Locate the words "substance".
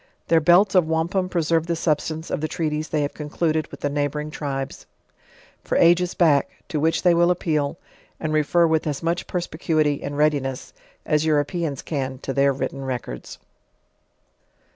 1.75-2.31